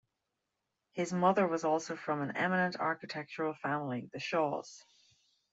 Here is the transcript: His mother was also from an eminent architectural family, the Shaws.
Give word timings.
His 0.93 1.13
mother 1.13 1.45
was 1.47 1.63
also 1.63 1.95
from 1.95 2.23
an 2.23 2.35
eminent 2.35 2.75
architectural 2.75 3.53
family, 3.53 4.09
the 4.11 4.19
Shaws. 4.19 4.83